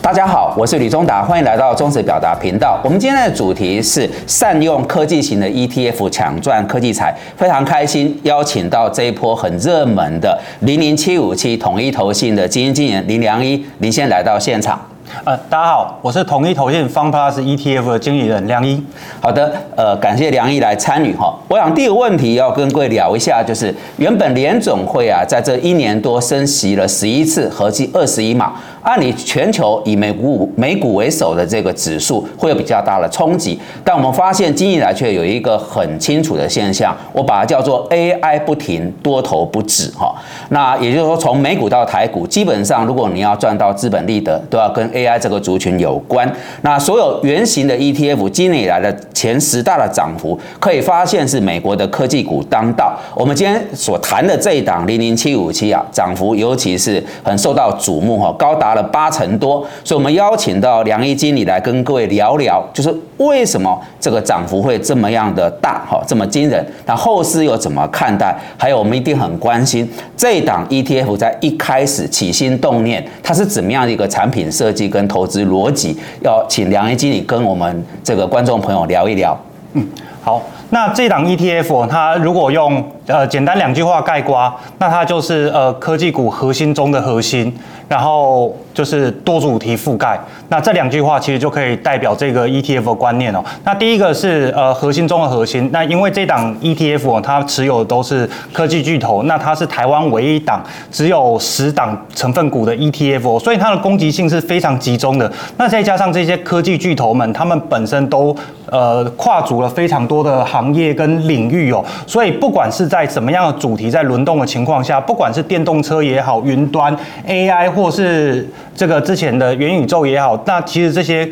[0.00, 2.80] 大家好，我是李忠达，欢迎来到中实表达频道。
[2.84, 14.80] 我们今天的主题是善用科技型的 ETF 抢赚科技财，非常开心邀请到这一波很热门的零零七五七统一投信的基金经理林良一，您先来到现场。
[15.24, 18.82] 呃，大家好，我是统一投信 Fund Plus ETF 的经理人梁一。
[19.20, 21.34] 好的，呃，感谢梁一来参与哈。
[21.48, 28.52] 我想第一个问题要跟各位聊一下，就是原本联总会啊，在这一年多升息了十一次，合计二十一码。
[28.86, 40.14] 按理全球以美股美股为首的这个指数会有比较大的冲击，但我们发现今年来却有一个很清楚的现象，我把它叫做 AI 不停，多头不止哈。
[40.50, 46.32] 那也就是说，从美股到台股，基本上如果你要赚到资本利得，都要跟 AI 这个族群有关。
[46.62, 52.96] 那所有原型的 ETF 今年以来的前十大的涨幅，可以发现是美国的科技股当道。
[53.16, 58.75] 我们今天所谈的这一档零零七五七啊，涨幅尤其是很受到瞩目哈，高达。
[58.76, 66.64] 了八成多，所以我们邀请到梁毅经理来跟各位聊聊，就是为什么这个涨幅会这么样的大，哈，这么惊人？
[66.84, 68.36] 那后市又怎么看待？
[68.56, 75.98] 还有我们一定很关心这档 ETF 在一开始起心动念，它是怎么样的一个产品设计跟投资逻辑？
[76.22, 79.36] 要请梁毅经理跟我们这个观众朋友聊一聊。
[79.72, 79.84] 嗯，
[80.22, 87.52] 好，那这档 ETF 它如果用呃简单两句话概括，那它就是呃科技股核心中的核心。
[87.88, 93.40] 然后就是多主题覆盖，那这两句话其实就可以代表这个 ETF 的观念哦。
[93.62, 100.60] 那第一个是呃核心中的核心，那因为这档 ETF 它持有的都是科技巨头，那它是台湾唯一档
[100.90, 105.32] 只有十档成分股的 ETF，所以它的攻击性是非常集中的。
[105.56, 108.34] 那再加上这些科技巨头们，他们本身都
[108.68, 116.96] 呃跨足了非常多的行业跟领域哦，所以不管是在在什么样的主题在轮动的情况下，不管是电动车也好，云端
[117.28, 117.66] AI。
[117.76, 121.28] 或是这个之前的元宇宙也好，那其实这些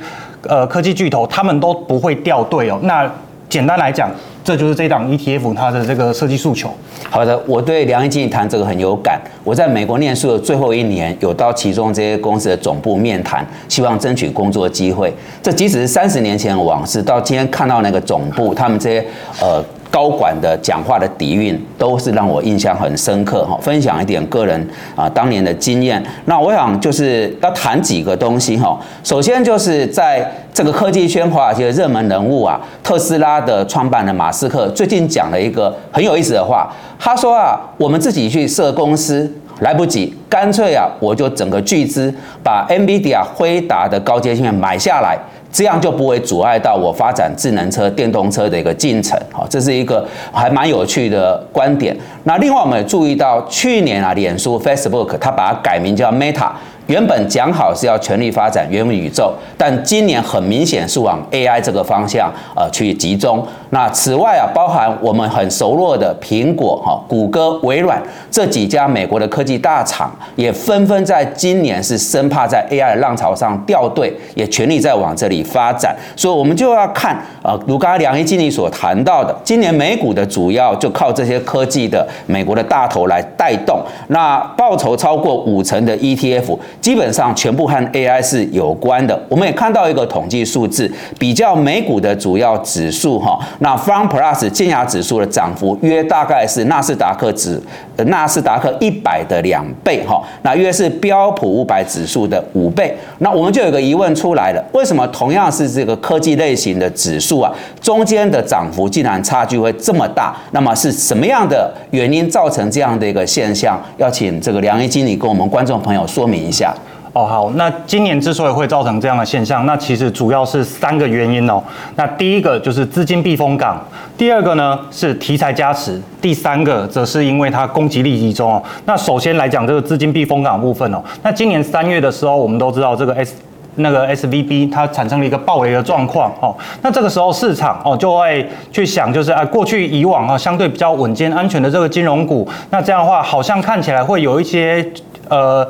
[0.46, 2.78] 呃科技巨头他们都不会掉队哦。
[2.82, 3.10] 那
[3.48, 4.10] 简单来讲，
[4.42, 6.68] 这就是这档 ETF 它的这个设计诉求。
[7.08, 9.18] 好的，我对梁一经理谈这个很有感。
[9.42, 15.10] 我在美国念书的最后一年，有到其中这些公司的总部面谈，希望争取工作机会。
[15.42, 19.06] 这即使是三十年前的往事，到今天看到那个总部，他们这些
[19.40, 19.64] 呃。
[19.94, 23.56] 高管的讲话的底蕴都是让我印象很深刻哈。
[23.62, 26.04] 分享一点个人啊当年的经验。
[26.24, 28.76] 那我想就是要谈几个东西哈。
[29.04, 36.68] 首先就是在这个科技圈华尔街的热门人物啊，特斯拉的创办人马斯克最近讲了一个很有意思的话。
[36.98, 45.18] 他说啊，我们自己去设公司来不及，干脆啊我就整个巨资把 NVIDIA 辉达的高阶芯片买下来。
[45.52, 51.96] 这样就不会阻碍到我发展智能车、电动车的一个进程，好，这是一个还蛮有趣的观点。
[52.24, 56.48] 那另外我们也注意到，去年啊，脸书 Facebook 它把它改名叫 Meta。
[56.86, 63.44] 原本讲好是要全力发展元宇宙，但今年很明显是往 AI 这个方向呃去集中。
[63.70, 68.00] 那此外啊，包含我们很熟络的苹果、哈、谷歌、微软
[68.30, 75.96] 这几家美国的科技大厂，也纷纷在今年是生怕在 AI 的浪潮上掉队，也全力在往这里发展。
[76.14, 86.56] 所以，我们就要看呃，如刚才梁一经理所谈到的，今年美股的主要就靠这些科技的美国的大头来带动，那报酬超过五成的 ETF。
[86.84, 89.18] 基本上全部和 AI 是有关的。
[89.26, 97.58] 我们也看到一个统计数字，比较美股的主要指数哈，那 Fund Plus 尖牙指数的涨幅约大概是纳斯达克指
[97.96, 102.94] 纳斯达克一百的两倍哈，那约是标普五百指数的五倍。
[103.20, 110.36] 那我们就有个疑问出来了，为什么同样是这个科技类型的指数啊，中间的涨幅竟然差距会这么大？
[110.50, 113.82] 那么是什么样的原因造成这样的一个现象？
[113.96, 116.73] 要请这个梁一经理跟我们观众朋友说明一下。
[117.14, 121.62] 哦，好，那今年之所以会造成这样的现象，那其实主要是三个原因哦。
[121.94, 123.80] 那第一个就是资金避风港，
[124.18, 128.60] 第二个呢是题材加持，第三个则是因为它攻击力集中哦。
[128.84, 133.36] 那首先来讲这个资金避风港部分哦，那今年三月的时候，我们都知道这个 S
[133.76, 136.52] 那个 S V B 它产生了一个暴雷的状况哦。
[136.82, 144.84] 那这个时候市场哦就会去想，就是啊过去以往啊相对比较稳健安全的这个金融股，那这样的话好像看起来会有一些
[145.28, 145.64] 呃。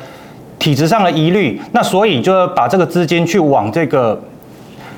[0.65, 4.19] 体质上的疑虑，那所以就要把这个资金去往这个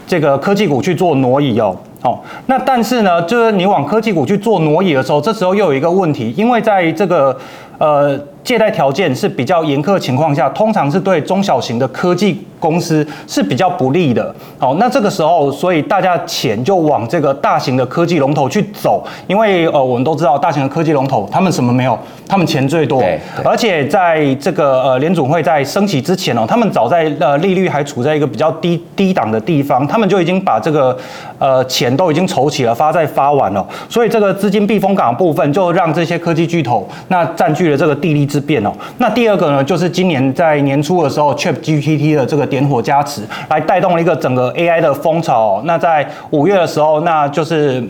[0.06, 1.76] 这个科技股去做挪移哦。
[2.02, 7.36] 哦，那但是呢，就是你往科技股去做挪移的时候，这时候又有一个问题，因为在这个
[7.78, 14.34] 呃借贷条件是比较严苛的情况下，通常是对中小型的科技公司是比较不利的。
[14.58, 21.98] 好，那这个时候，所以大家钱就往这个大型的科技龙头去走，因为呃，我们都知道大型的科技龙头，他们什么没有？
[22.28, 23.00] 他们钱最多，
[23.44, 30.96] 而且在这个呃联总会在升息之前哦，他们早在呃利率还处在一个比较低低档的地方，他们就已经把这个
[31.38, 38.72] 呃钱都已经筹起了，发债发完了，所以这个资金避风港部分就让这些科技巨头那占据了这个地利之便哦。
[38.98, 45.60] 那第二个呢，就是今年在年初的时候，Chat GPT 的这个点火加持，来带动了一个整个 AI 的风潮。
[45.64, 47.82] 那在五月的时候，那就是。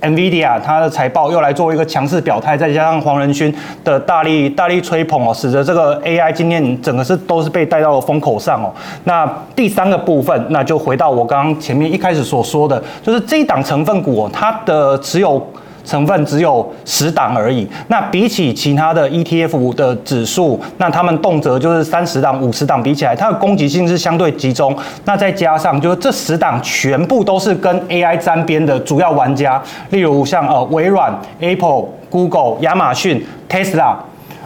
[0.00, 3.52] NVIDIA 它的财报又来做一个强势表态，再加上黄仁勋
[3.82, 8.72] 的大力大力吹捧哦，使得这个 AI 今天整个是都是被带到了风口上哦。
[9.02, 15.44] 那第三个部分，那就回到我刚刚前面一开始所说的，就是这一档成分股哦，它的持有。
[15.88, 24.76] 成分只有十档而已，那比起其他的 ETF 的指数，那他们动辄就是三十档、五十档，比起来，它的攻击性是相对集中。
[25.06, 33.94] 那再加上就是这十档全部都是跟 AI 沾边的主要玩家，例如像呃微软、Apple、Google、亚马逊、Tesla，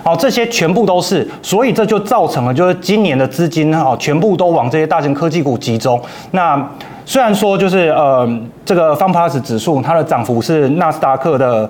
[0.05, 6.01] 好，这些全部都是，所以这就造成了就是今年的资金哈全部都往这些大型科技股集中。
[6.31, 6.57] 那
[7.05, 8.29] 虽然说就是呃，
[8.65, 11.69] 这个 FunPlus 指数它的涨幅是纳斯达克的。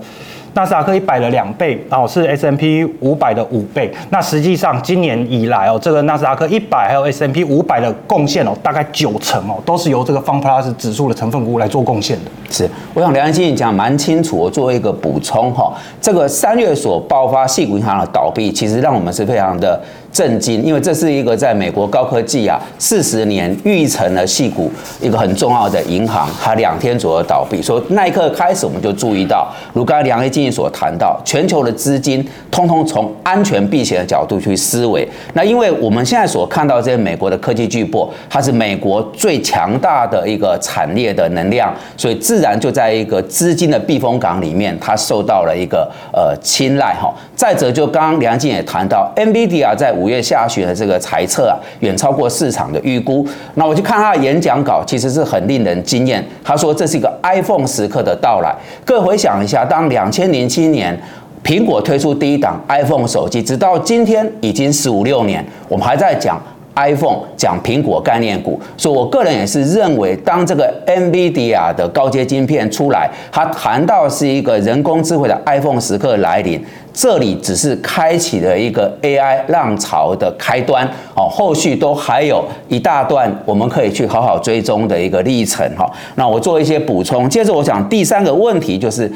[0.55, 3.91] 纳斯达克一百的两倍，哦是 S M P 五百的五倍。
[4.11, 12.31] 那实际上今年以来哦，这个纳斯达克一百还有 S M P 五百的贡献哦，大概九成哦，都是由这个 Fun Plus 指数的成分股来做贡献的。
[12.53, 14.37] 是，我想梁安经理讲蛮清楚。
[14.37, 19.81] 我作为一个补充哈，这个三月所爆发系股银行的倒闭，其实让我们是非常的
[20.13, 24.71] 震惊，因为这是一个在美国高科技啊四十年育成了系股
[25.01, 27.63] 一个很重要的银行，它两天左右倒闭。
[27.63, 35.09] 说那一刻开始，我们就注意到，如刚才梁安经所谈到全球的资金，通通从安全避险的角度去思维。
[35.33, 47.11] 那因为我们现在所看到这些美国的科技巨擘，它是美国最强大的一个产业的能量，所以自然就在一个资金的避风港里面，它受到了一个呃青睐哈。
[47.35, 53.27] 再者，就刚刚梁静也谈到，NVIDIA 在五月下旬的这个财测啊，远超过市场的预估。
[53.55, 56.23] 那我去看他的演讲稿，其实是很令人惊艳。
[56.45, 58.55] 他说这是一个 iPhone 时刻的到来。
[58.85, 61.01] 各位回想一下，当两千零七年
[61.43, 66.41] 苹果推出第一档 iPhone 手机，直到今天已经十五六年，我们还在讲
[66.75, 68.61] iPhone，讲苹果概念股。
[68.77, 85.91] 所以我个人也是认为，当这个 NVIDIA 的高阶晶片出来，它谈到是一个人工智慧的 iPhone 时刻来临，这里只是开启了一个 AI 浪潮的开端哦，后续都还有一大段我们可以去好好追踪的一个历程哈。
[86.15, 89.11] 那我做一些补充，接着我想第三个问题就是。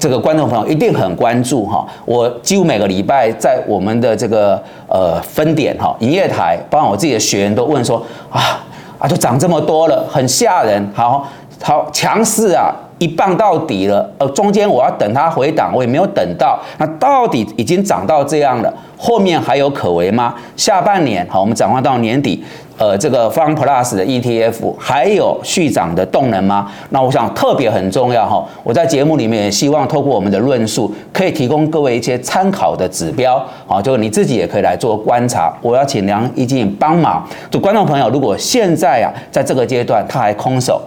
[0.00, 8.58] 这个观众朋友一定很关注哈，我几乎每个礼拜在我们的这个呃分点哈营业台，包括我自己的学员都问说啊
[8.98, 11.28] 啊，就涨这么多了，很吓人，好
[11.62, 20.34] 好强势啊，一棒到底了，呃，中间我要等它回档，我也没有等到，那到底已经涨到这样了，后面还有可为吗？
[20.54, 22.44] 下半年好，我们展望到年底。
[22.76, 26.72] 呃，这个 Fun Plus 的 ETF 还有续涨的动能吗？
[26.88, 28.42] 那我想特别很重要哈。
[28.62, 33.36] 我在节目里面也希望透过我们的论述，可以提供各位一些参考的指标
[33.68, 35.54] 啊，就你自己也可以来做观察。
[35.60, 37.22] 我要请梁一静帮忙。
[37.50, 40.80] 就观众朋友，如果现在啊，在这个阶段他还空手，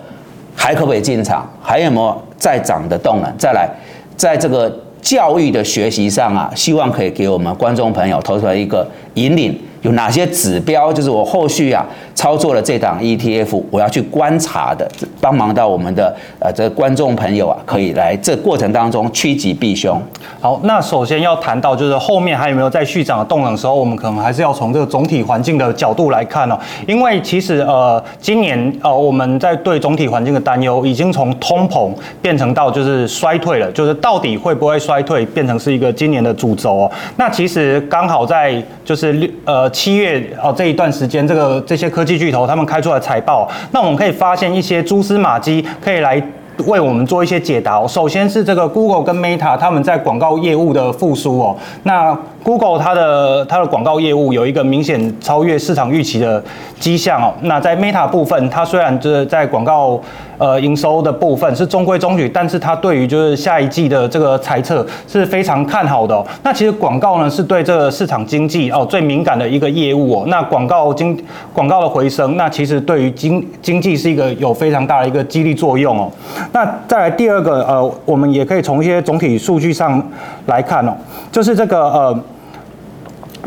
[0.56, 1.48] 还可不可以进场？
[1.62, 3.32] 还有没有再涨的动能？
[3.38, 3.70] 再来，
[4.16, 4.72] 在这个
[5.02, 9.60] 教育的学习上啊，希望可以给我们观众朋友投出来一个引领。
[9.84, 10.92] 有哪些指标？
[10.92, 11.86] 就是我后续啊
[12.16, 14.90] 操作了这档 ETF，我要去观察的，
[15.22, 20.02] 帮忙到我们的呃这观众朋友啊，可以来这过程当中趋吉避凶。
[20.40, 26.58] 好，那首先要谈到就是后面还有没有在续涨的动能的时候，我们可能还是要从这个总体环境的角度来看哦。
[26.88, 36.92] 因为其实呃今年呃我们在对总体环境的担忧，已经从通膨变成到就是衰退了，就是到底会不会衰退，变成是一个今年的主轴哦。
[37.18, 39.70] 那其实刚好在就是六呃。
[39.74, 46.22] 七月哦，这一段时间，这个这些科技巨头他们开出来财报，那我们可以发现一些蛛丝马迹，可以来
[46.68, 47.86] 为我们做一些解答。
[47.88, 56.44] 首先是这个 Google 跟 Meta 他们在广告业务的复苏哦，那 Google 它的它的广告业务有一个明显超越市场预期的
[56.80, 57.34] 迹象哦。
[57.42, 60.00] 那在 Meta 部分，它虽然就是在广告
[60.38, 66.22] 呃，营收的部分是中规中矩，但是它对于就是下一季的这个猜测是非常看好的。
[66.44, 70.24] 那其实广告呢是对这个市场经济哦最敏感的一个业务哦。
[70.28, 71.18] 那广告经
[71.54, 76.12] 广告的回升，那其实对于经经济是一个有非常大的一个激励作用哦。
[76.52, 80.04] 那再来第二个呃，我们也可以从一些总体数据上
[80.48, 80.94] 来看哦，
[81.32, 82.20] 就是这个呃，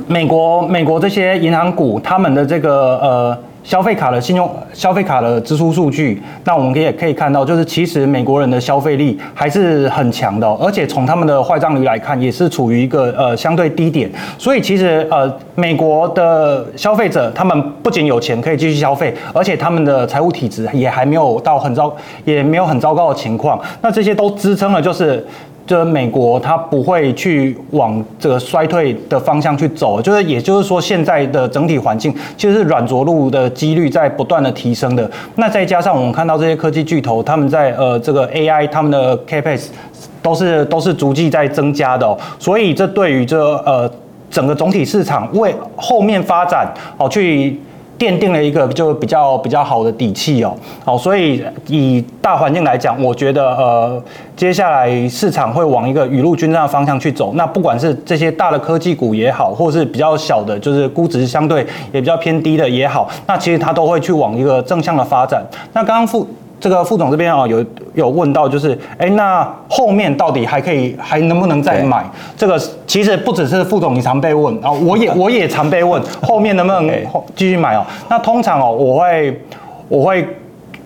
[0.07, 3.39] 美国美国这些银行股他们的这个呃。
[3.67, 14.09] 消费卡的信用、消费卡的支出数据，那我们也可以看到，就是其实美国人的消费力还是很强的，而且从他们的坏账率来看，也是处于一个呃相对低点。
[14.39, 21.93] 所以其实呃，美国的消费者他们不仅有钱可以继续消费，而且他们的财务体质也还没有到很糟，
[22.25, 23.61] 也没有很糟糕的情况。
[23.81, 25.27] 那这些都支撑了，就是。
[25.67, 35.11] 就是美国，它不会去往这个衰退的方向去走，就是也就是说，现在的整体环境其实是软着陆的几率在不断的提升的。
[35.35, 39.67] 那再加上我们看到这些科技巨头，他们在呃这个 AI 他们的 capex
[40.23, 43.91] 都是都是逐季在增加的，所以这对于这呃
[44.31, 47.61] 整个总体市场为后面发展哦去。
[47.99, 54.03] 奠定了一个就比较比较好的底气哦，好，所以以大环境来讲，我觉得呃，
[54.37, 57.33] 接下来市场会往一个雨露均沾的方向去走。
[57.35, 65.43] 那不管是这些大的科技股也好，或是比较小的，就是估值相对也比较偏低的也好，那其实它都会去往一个正向的发展。
[65.73, 66.27] 那刚刚副。
[66.59, 72.05] 这个副总这边啊，有有问到，就是哎，那后面到底还可以还能不能再买？
[72.37, 76.91] 这个其实不只是副总你常被问啊， 我也我也常被问，后面能不能
[77.35, 77.85] 继续买哦？
[78.09, 79.41] 那通常哦，我会
[79.89, 80.27] 我会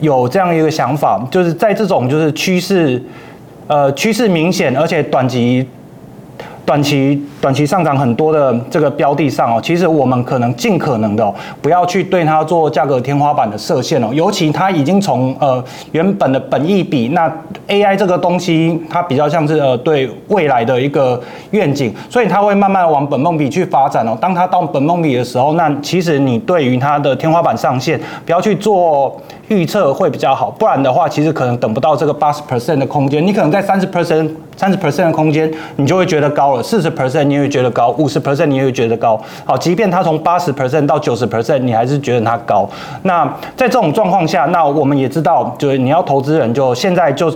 [0.01, 3.03] 有这样一个想法，就是在这种就是趋势
[3.67, 5.67] 呃趋势明显，而且短期。
[6.63, 17.33] 短期短期上涨很多的这个标的上哦，其实我们可能尽可能的不要去对它做价格天花板的设限哦，尤其它已经从呃原本的本意比，那
[17.67, 21.19] AI 这个东西它比较像是呃对未来的一个
[21.53, 24.17] 愿景，所以它会慢慢往本梦比去发展哦。
[24.21, 29.19] 当它到本梦比的时候，那其实你对于它的天花板上限不要去做
[29.49, 34.29] 预测会比较好，不然的话其实可能等不到这个八十 percent 的空间，你可能在三十 percent。
[34.57, 39.19] 三十 percent 的空间，你就会觉得高了；四十 percent 你也会觉得高；五十 percent 你也会觉得高。
[39.45, 42.69] 好，即便它从八十 percent 到九十 percent，你还是觉得它高。
[43.05, 43.25] 那
[43.57, 47.33] 在这种状况下，那我们也知道，就是你要投资人就现在就。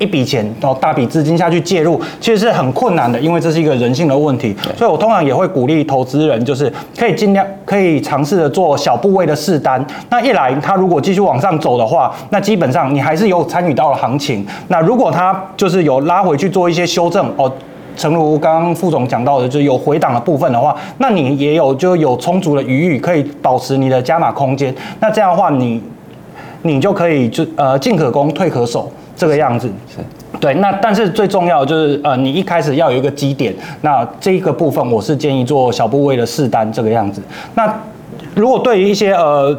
[0.00, 4.56] 一笔钱，然后大笔资金下去介入，其实是很困难的，因为这是一个人性的问题。
[4.74, 9.84] 所以我通常也会鼓励投资人，就是可以尽量可以尝试着做小部位的试单。
[10.08, 14.42] 那一来，它如果继续往上走的话，那基本上你还是有参与到了行情。
[14.68, 17.52] 那如果它就是有拉回去做一些修正，哦，
[18.00, 24.74] 诚如刚刚副总讲到的，就是有回档的部分的话，那你也有就有充足的余裕，可以保持你的加码空间。
[25.00, 25.82] 那这样的话，你
[26.62, 28.90] 你就可以就呃进可攻，退可守。
[29.16, 29.98] 这个样子是
[30.40, 37.20] 对，那但是最重要就是呃，你一开始要有一个基点，那这一个部分我是建议做小部位的试单这个样子。
[37.54, 37.70] 那
[38.34, 39.54] 如果对于一些呃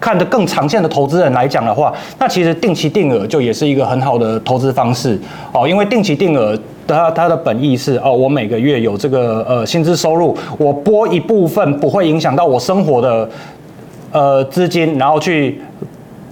[0.00, 5.20] 看得更长线的投资人来讲的话，那其实定期定额就也是一个很好的投资方式
[5.52, 13.28] 哦，因为定期定额它它的本意是哦，我每个月有这个呃薪资收入，我拨一部分不会影响到我生活的
[14.10, 15.60] 呃资金，然后去。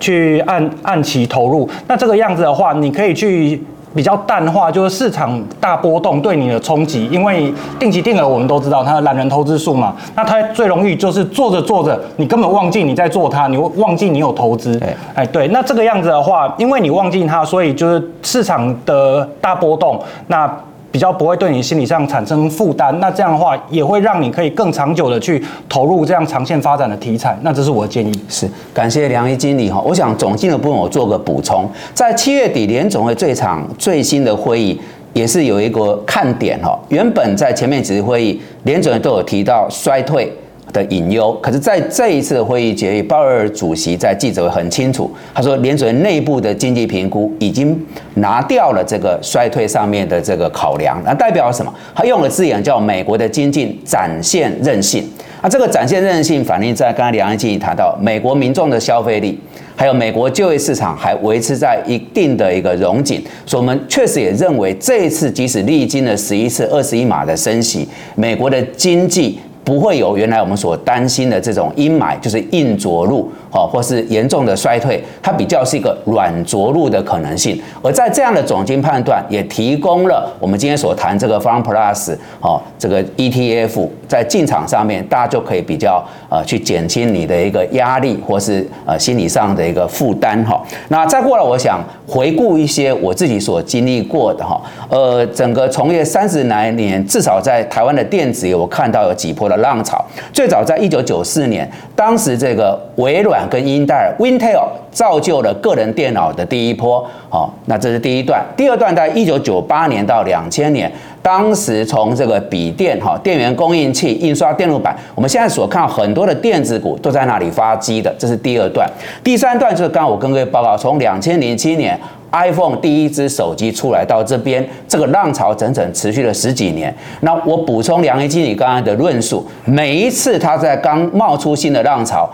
[0.03, 3.63] 去按按期投入，那这个样子的话，你可以去
[3.95, 7.07] 比较淡化，就是市场大波动对你的冲击。
[7.11, 14.81] 因为定期定额我们都知道，它的懒人投资数嘛，那它最容易就是做着做着，你根本忘记你在做它，你忘记你有投资。
[15.15, 20.51] 哎，对，那这个样子的话，因为你忘记它，所以就是市场的大波动，那。
[20.91, 27.39] 比较不会对你心理上产生负担，那这样的话也会让你可以更长久的去投入这样长线发展的题材。
[27.43, 28.13] 那这是我的建议。
[28.29, 29.81] 是，感谢梁毅经理哈。
[29.81, 34.81] 我想总经的部分我做个补充，在七月底联总会最场最新的会议
[35.13, 36.79] 也是有一个看点哈。
[36.89, 40.33] 原本在前面几次会议，联总会都有提到衰退。
[40.73, 47.79] 的隐忧，可是在这一次的会议决议，鲍尔主席在记者会很清楚，他说联准会内部的经济评估已经
[48.15, 51.73] 拿掉了这个衰退上面的这个考量，那代表什么？
[51.95, 55.09] 他用了字眼叫美国的经济展现韧性。
[55.43, 59.39] 那这个展现韧性反映在刚才梁安经理谈到美国民众的消费力，
[59.75, 69.41] 还有美国就业市场还维持在一定的一个融景，所以我们确实也认为这一次即使历经了十一次二十一码的升息，美国的经济。
[69.71, 77.61] 不会有原来我们所担心的这种阴霾，就是硬着陆，哦，或是严重的衰退，它比较是一个软着陆的可能性。
[77.83, 90.63] 而在这样的总经判断，也提供了我们今天所谈这个 f u n Plus，哦，这个 ETF 在进场上面，大家就可以比较呃去减轻你的一个压力，或是呃心理上的一个负担，哈。
[90.89, 99.51] 那再过来，我想回顾一些我自己所经历过的，哈，呃，整个从业三十来年，至少在台湾的电子业，我看到有几波。
[99.51, 100.01] 的浪潮
[100.33, 107.05] 最早在一九九四年，当时这个微软跟英特尔 （Intel） 造就了个人电脑的第一波。
[107.29, 108.45] 好，那这是第一段。
[108.57, 110.91] 第二段在一九九八年到两千年，
[111.23, 118.89] 当时从这个笔电哈电源供应器、印刷电路板，我们现在所看到很多的电子股都在那里发机的，这是第二段。
[119.23, 121.99] 第三段就是刚刚我跟各位报告，从两千零七年
[122.33, 126.95] iPhone 第一支手机出来到这边，这个浪潮整整持续了十几年。
[127.21, 132.31] 那我补充梁一经理刚刚的论述，每一次它在刚冒出新的浪潮，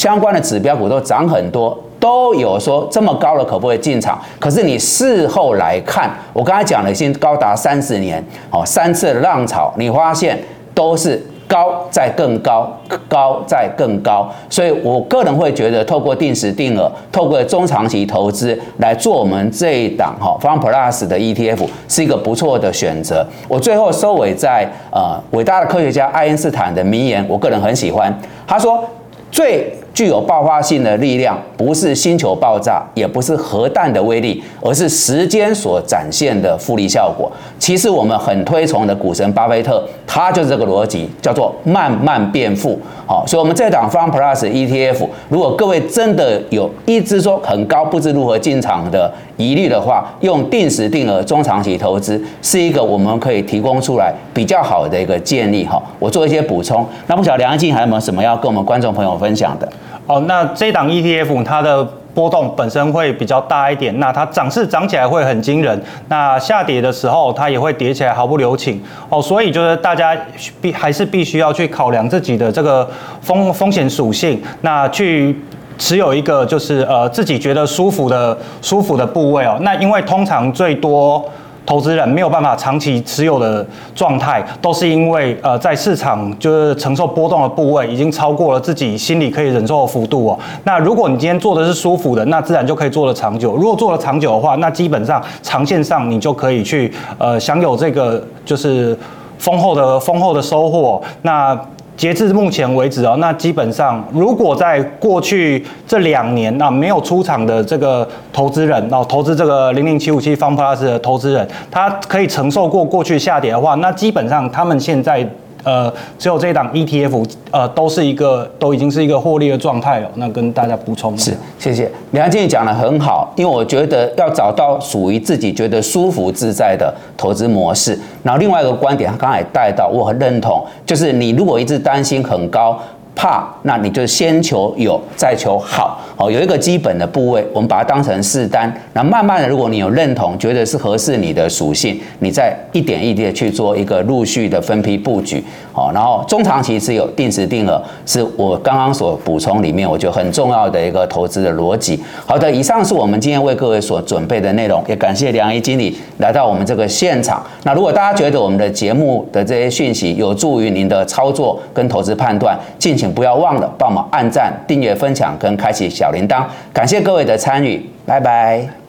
[0.00, 1.78] 相关的指标股都涨很多。
[1.98, 4.18] 都有说这么高了可不可以进场？
[4.38, 10.42] 可是你事后来看，我刚才讲了已经高达三十年，哦，三次的浪潮，你发现
[10.72, 12.74] 都是高再更高，
[13.06, 14.26] 高再更高。
[14.48, 23.22] 所以我个人会觉得，透过定时定额，透过中长期投资来做我们这一档哈 Fun Plus 的 ETF 是一个不错的选择。
[23.46, 28.82] 我最后收尾在呃伟大的科学家爱因斯坦的名言，我个人很喜欢，他说
[29.30, 29.70] 最。
[30.00, 37.30] 具有爆发性的力量，不是星球爆炸，也不是核弹的威力，而是时间所展现的复利效果。
[37.58, 42.80] 其实我们很推崇的股神巴菲特，他就是这个逻辑，叫做慢慢变富。
[43.06, 55.66] 好，所以我们这档 Fun Plus ETF，如果各位真的有一支说很高，不知如何进场的疑虑的话，用定时定额中长期投资是一个我们可以提供出来比较好的一个建议。
[55.66, 56.86] 哈，我做一些补充。
[57.06, 59.70] 那不晓得梁静还有没有什么要跟我们观众朋友分享的？
[60.06, 68.82] 哦，那这档 ETF 它的波动本身会比较大一点，那它涨势涨起来会很惊人，那下跌的时候它也会跌起来毫不留情。
[69.08, 70.16] 哦，所以就是大家
[70.60, 72.88] 必还是必须要去考量自己的这个
[73.20, 75.38] 风风险属性，那去
[75.78, 79.56] 持有一个就是呃自己觉得舒服的舒服的部位哦。
[79.60, 81.24] 那因为通常最多。
[81.64, 83.64] 投资人没有办法长期持有的
[83.94, 90.38] 状态，都是因为呃，在市场就是承受波动的部位已经超过了自己心里可以忍受的幅度哦。
[90.64, 93.54] 那如果你今天做的是舒服的，那自然就可以做的长久。
[93.56, 98.98] 如果做的长久的话，那基本上长线上你就可以去呃享有这个就是
[99.38, 101.00] 丰厚的丰厚的收获。
[101.22, 101.58] 那
[102.00, 115.28] 截至目前为止啊，那基本上如果在过去这两年那没有出场的这个投资人哦，投资这个零零七五七方 Plus 的投资人，他可以承受过过去下跌的话，那基本上他们现在。
[115.62, 120.10] 呃，只有这一档 ETF，呃，都是一个都已经是一个获利的状态了。
[120.14, 127.98] 那跟大家补充是，谢谢梁经理讲的很好，因为我觉得要找到属于自己觉得舒服自在的投资模式。
[128.22, 132.78] 然后另外一个观点，他刚才也带到，我很认同，就是你如果一直担心很高。
[133.14, 136.00] 怕，那你就先求有，再求好。
[136.16, 138.72] 好，有一个基本的部位，我们把它当成试单。
[138.92, 145.42] 那慢慢的，如果你有认同，觉得是合适你的属性，你再一点一滴的去做一个陆续的分批布局。
[145.72, 152.02] 好，然后中长期持有定时定额，是我刚刚所补充里面我觉得很重要的一个投资的逻辑。
[152.24, 157.44] 好的，以上是我们今天为各位所准备的内容，也感谢梁毅经理来到我们这个现场。
[157.64, 163.10] 那如果大家觉得我们的节目的这些讯息有助于您的操作跟投资判断，敬请。
[163.10, 168.79] 不要忘了帮忙按赞、订阅、分享跟开启小铃铛，感谢各位的参与，拜拜。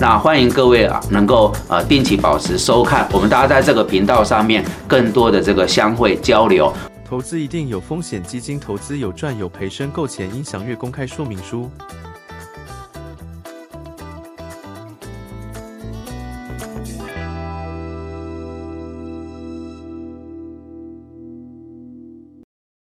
[0.00, 6.72] 那欢迎各位啊，能够呃定期保持收看，我们大家在这个频道上面更多的这个相会交流。
[7.04, 11.70] 投资一定有风险，基金投资有赚有赔，申购前应详阅公开说明书。